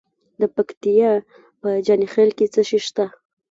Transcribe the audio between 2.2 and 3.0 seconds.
کې څه شی